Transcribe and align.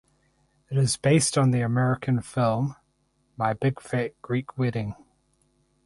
It 0.71 0.79
is 0.79 0.97
based 0.97 1.37
on 1.37 1.51
the 1.51 1.61
American 1.61 2.21
film 2.21 2.75
"My 3.37 3.53
Big 3.53 3.79
Fat 3.79 4.19
Greek 4.23 4.57
Wedding". 4.57 4.95